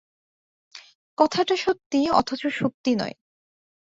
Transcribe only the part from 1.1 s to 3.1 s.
কথাটা সত্যি অথচ সত্যি